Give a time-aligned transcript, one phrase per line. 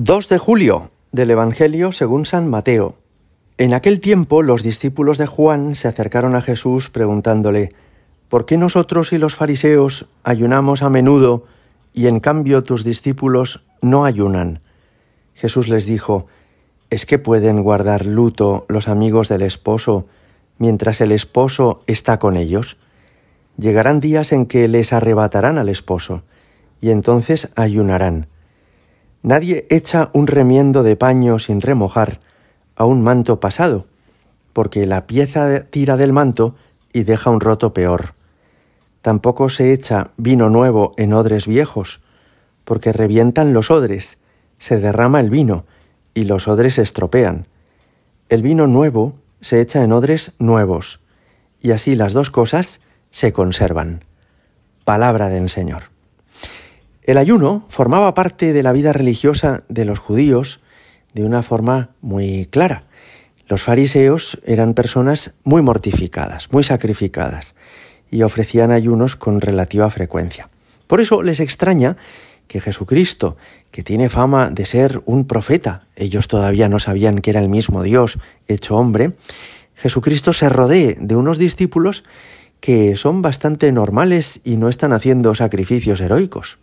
[0.00, 2.94] 2 de julio del Evangelio según San Mateo.
[3.56, 7.72] En aquel tiempo los discípulos de Juan se acercaron a Jesús preguntándole,
[8.28, 11.46] ¿por qué nosotros y los fariseos ayunamos a menudo
[11.92, 14.60] y en cambio tus discípulos no ayunan?
[15.34, 16.26] Jesús les dijo,
[16.90, 20.06] ¿es que pueden guardar luto los amigos del esposo
[20.58, 22.76] mientras el esposo está con ellos?
[23.56, 26.22] Llegarán días en que les arrebatarán al esposo,
[26.80, 28.28] y entonces ayunarán.
[29.22, 32.20] Nadie echa un remiendo de paño sin remojar
[32.76, 33.86] a un manto pasado,
[34.52, 36.54] porque la pieza tira del manto
[36.92, 38.14] y deja un roto peor.
[39.02, 42.00] Tampoco se echa vino nuevo en odres viejos,
[42.64, 44.18] porque revientan los odres,
[44.58, 45.64] se derrama el vino
[46.14, 47.46] y los odres se estropean.
[48.28, 51.00] El vino nuevo se echa en odres nuevos,
[51.60, 52.80] y así las dos cosas
[53.10, 54.04] se conservan.
[54.84, 55.97] Palabra del Señor.
[57.08, 60.60] El ayuno formaba parte de la vida religiosa de los judíos
[61.14, 62.82] de una forma muy clara.
[63.48, 67.54] Los fariseos eran personas muy mortificadas, muy sacrificadas,
[68.10, 70.50] y ofrecían ayunos con relativa frecuencia.
[70.86, 71.96] Por eso les extraña
[72.46, 73.38] que Jesucristo,
[73.70, 77.82] que tiene fama de ser un profeta, ellos todavía no sabían que era el mismo
[77.82, 78.18] Dios
[78.48, 79.12] hecho hombre,
[79.76, 82.04] Jesucristo se rodee de unos discípulos
[82.60, 86.58] que son bastante normales y no están haciendo sacrificios heroicos.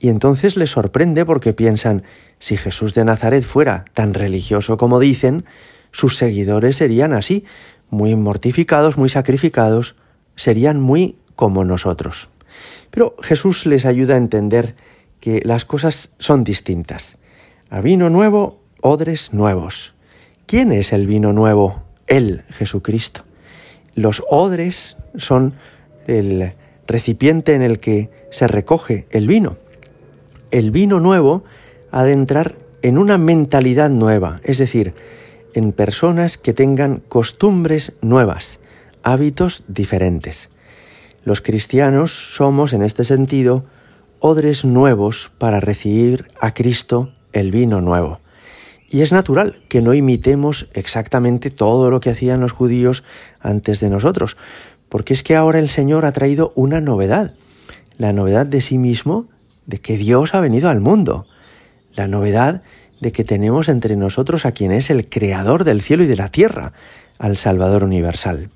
[0.00, 2.04] Y entonces les sorprende porque piensan,
[2.38, 5.44] si Jesús de Nazaret fuera tan religioso como dicen,
[5.90, 7.44] sus seguidores serían así,
[7.90, 9.96] muy mortificados, muy sacrificados,
[10.36, 12.28] serían muy como nosotros.
[12.90, 14.76] Pero Jesús les ayuda a entender
[15.20, 17.18] que las cosas son distintas.
[17.70, 19.94] A vino nuevo, odres nuevos.
[20.46, 21.82] ¿Quién es el vino nuevo?
[22.06, 23.24] Él, Jesucristo.
[23.94, 25.54] Los odres son
[26.06, 26.54] el
[26.86, 29.56] recipiente en el que se recoge el vino
[30.50, 31.44] el vino nuevo
[31.90, 34.94] ha de entrar en una mentalidad nueva, es decir,
[35.54, 38.60] en personas que tengan costumbres nuevas,
[39.02, 40.50] hábitos diferentes.
[41.24, 43.64] Los cristianos somos, en este sentido,
[44.20, 48.20] odres nuevos para recibir a Cristo el vino nuevo.
[48.90, 53.04] Y es natural que no imitemos exactamente todo lo que hacían los judíos
[53.40, 54.36] antes de nosotros,
[54.88, 57.34] porque es que ahora el Señor ha traído una novedad,
[57.98, 59.26] la novedad de sí mismo
[59.68, 61.26] de que Dios ha venido al mundo,
[61.94, 62.62] la novedad
[63.00, 66.28] de que tenemos entre nosotros a quien es el creador del cielo y de la
[66.28, 66.72] tierra,
[67.18, 68.50] al Salvador universal.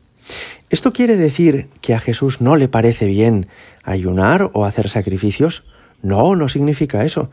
[0.70, 3.46] ¿Esto quiere decir que a Jesús no le parece bien
[3.84, 5.64] ayunar o hacer sacrificios?
[6.00, 7.30] No, no significa eso.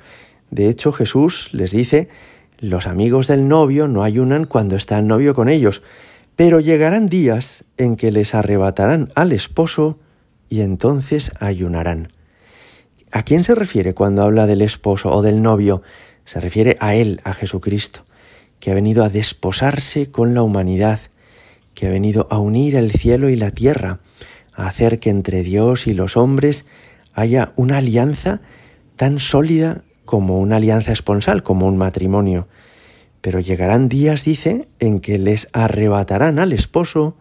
[0.52, 2.10] De hecho, Jesús les dice,
[2.60, 5.84] los amigos del novio no ayunan cuando está el novio con ellos,
[6.36, 10.00] pero llegarán días en que les arrebatarán al esposo
[10.50, 12.12] y entonces ayunarán.
[13.12, 15.82] ¿A quién se refiere cuando habla del esposo o del novio?
[16.26, 18.06] Se refiere a Él, a Jesucristo,
[18.60, 21.00] que ha venido a desposarse con la humanidad,
[21.74, 24.00] que ha venido a unir el cielo y la tierra,
[24.54, 26.66] a hacer que entre Dios y los hombres
[27.14, 28.42] haya una alianza
[28.96, 32.48] tan sólida como una alianza esponsal, como un matrimonio.
[33.22, 37.18] Pero llegarán días, dice, en que les arrebatarán al esposo,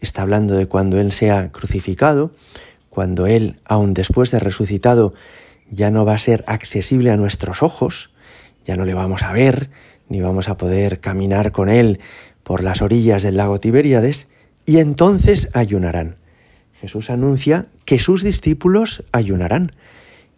[0.00, 2.30] está hablando de cuando Él sea crucificado,
[2.98, 5.14] cuando Él, aun después de resucitado,
[5.70, 8.10] ya no va a ser accesible a nuestros ojos,
[8.64, 9.70] ya no le vamos a ver,
[10.08, 12.00] ni vamos a poder caminar con Él
[12.42, 14.26] por las orillas del lago Tiberíades,
[14.66, 16.16] y entonces ayunarán.
[16.80, 19.70] Jesús anuncia que sus discípulos ayunarán,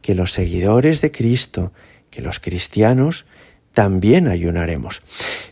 [0.03, 1.73] que los seguidores de Cristo,
[2.11, 3.25] que los cristianos,
[3.73, 5.01] también ayunaremos.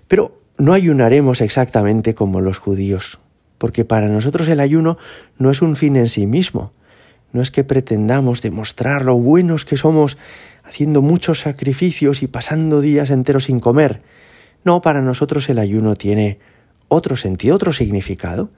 [0.08, 3.18] Pero no ayunaremos exactamente como los judíos,
[3.56, 4.98] porque para nosotros el ayuno
[5.38, 6.74] no es un fin en sí mismo,
[7.32, 10.16] no es que pretendamos demostrar lo buenos que somos
[10.64, 14.02] haciendo muchos sacrificios y pasando días enteros sin comer.
[14.64, 16.38] No, para nosotros el ayuno tiene
[16.88, 18.50] otro sentido, otro significado.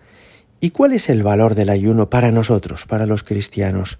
[0.60, 3.98] ¿Y cuál es el valor del ayuno para nosotros, para los cristianos?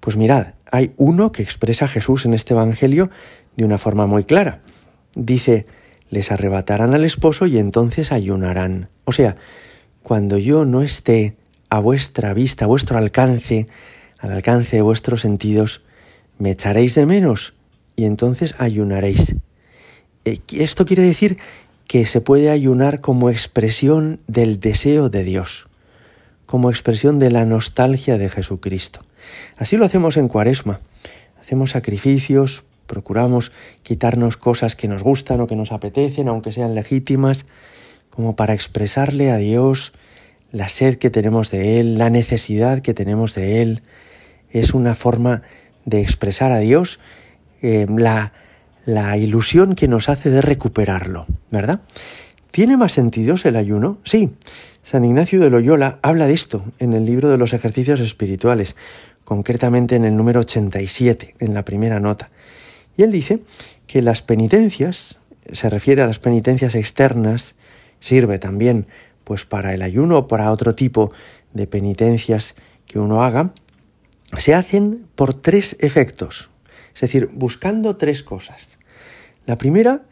[0.00, 3.10] Pues mirad, hay uno que expresa Jesús en este Evangelio
[3.56, 4.60] de una forma muy clara.
[5.14, 5.66] Dice,
[6.08, 8.88] les arrebatarán al esposo y entonces ayunarán.
[9.04, 9.36] O sea,
[10.02, 11.36] cuando yo no esté
[11.68, 13.68] a vuestra vista, a vuestro alcance,
[14.20, 15.82] al alcance de vuestros sentidos,
[16.38, 17.54] me echaréis de menos
[17.96, 19.34] y entonces ayunaréis.
[20.24, 21.38] Eh, esto quiere decir
[21.86, 25.66] que se puede ayunar como expresión del deseo de Dios,
[26.46, 29.00] como expresión de la nostalgia de Jesucristo.
[29.56, 30.80] Así lo hacemos en Cuaresma.
[31.40, 33.52] Hacemos sacrificios, procuramos
[33.82, 37.46] quitarnos cosas que nos gustan o que nos apetecen, aunque sean legítimas,
[38.10, 39.92] como para expresarle a Dios
[40.52, 43.82] la sed que tenemos de Él, la necesidad que tenemos de Él,
[44.52, 45.42] es una forma
[45.84, 47.00] de expresar a Dios
[47.62, 48.32] eh, la,
[48.84, 51.80] la ilusión que nos hace de recuperarlo, ¿verdad?
[52.50, 53.98] ¿Tiene más sentidos el ayuno?
[54.04, 54.30] Sí.
[54.82, 58.76] San Ignacio de Loyola habla de esto en el libro de los ejercicios espirituales,
[59.24, 62.30] concretamente en el número 87, en la primera nota.
[62.96, 63.40] Y él dice
[63.86, 65.18] que las penitencias,
[65.52, 67.54] se refiere a las penitencias externas,
[68.00, 68.86] sirve también
[69.22, 71.12] pues para el ayuno o para otro tipo
[71.52, 72.56] de penitencias
[72.86, 73.52] que uno haga,
[74.40, 76.50] se hacen por tres efectos,
[76.94, 78.78] es decir, buscando tres cosas.
[79.46, 80.02] La primera,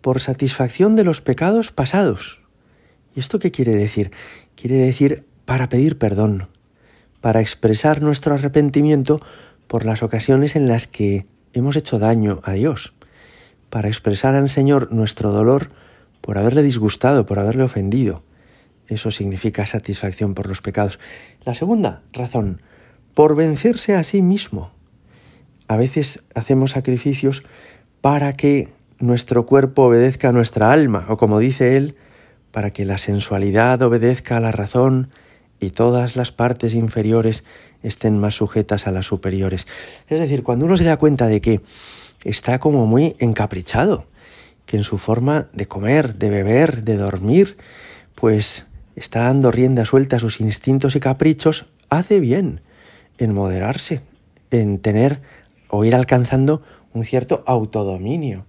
[0.00, 2.40] por satisfacción de los pecados pasados.
[3.14, 4.10] ¿Y esto qué quiere decir?
[4.56, 6.48] Quiere decir para pedir perdón,
[7.20, 9.20] para expresar nuestro arrepentimiento
[9.66, 12.94] por las ocasiones en las que hemos hecho daño a Dios,
[13.70, 15.70] para expresar al Señor nuestro dolor
[16.20, 18.22] por haberle disgustado, por haberle ofendido.
[18.86, 20.98] Eso significa satisfacción por los pecados.
[21.44, 22.60] La segunda razón,
[23.14, 24.70] por vencerse a sí mismo.
[25.68, 27.42] A veces hacemos sacrificios
[28.00, 28.68] para que
[28.98, 31.96] nuestro cuerpo obedezca a nuestra alma, o como dice él,
[32.50, 35.10] para que la sensualidad obedezca a la razón
[35.60, 37.44] y todas las partes inferiores
[37.82, 39.66] estén más sujetas a las superiores.
[40.08, 41.60] Es decir, cuando uno se da cuenta de que
[42.24, 44.06] está como muy encaprichado,
[44.66, 47.56] que en su forma de comer, de beber, de dormir,
[48.14, 52.60] pues está dando rienda suelta a sus instintos y caprichos, hace bien
[53.24, 54.00] en moderarse,
[54.50, 55.20] en tener
[55.68, 58.44] o ir alcanzando un cierto autodominio.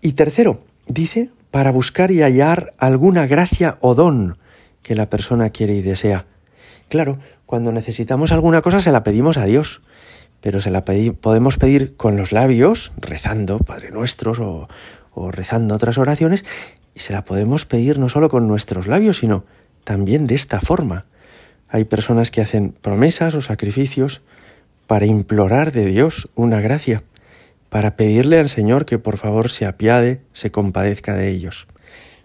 [0.00, 4.38] Y tercero, dice, para buscar y hallar alguna gracia o don
[4.82, 6.26] que la persona quiere y desea.
[6.88, 9.82] Claro, cuando necesitamos alguna cosa se la pedimos a Dios,
[10.40, 14.68] pero se la podemos pedir con los labios, rezando Padre Nuestros o,
[15.12, 16.44] o rezando otras oraciones,
[16.94, 19.44] y se la podemos pedir no solo con nuestros labios, sino
[19.84, 21.04] también de esta forma.
[21.70, 24.22] Hay personas que hacen promesas o sacrificios
[24.86, 27.04] para implorar de Dios una gracia,
[27.68, 31.68] para pedirle al Señor que por favor se apiade, se compadezca de ellos.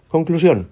[0.08, 0.70] Conclusión.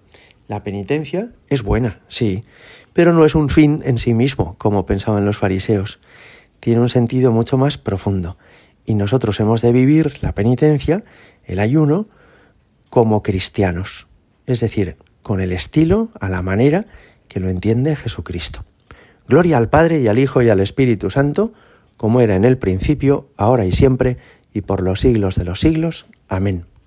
[0.49, 2.44] La penitencia es buena, sí,
[2.93, 6.00] pero no es un fin en sí mismo, como pensaban los fariseos.
[6.61, 8.37] Tiene un sentido mucho más profundo.
[8.85, 11.05] Y nosotros hemos de vivir la penitencia,
[11.44, 12.09] el ayuno,
[12.91, 14.06] como cristianos.
[14.47, 16.87] Es decir, con el estilo, a la manera
[17.29, 18.65] que lo entiende Jesucristo.
[19.29, 21.53] Gloria al Padre y al Hijo y al Espíritu Santo,
[21.97, 24.19] como era en el principio, ahora y siempre,
[24.53, 26.06] y por los siglos de los siglos.
[26.29, 26.65] Amén.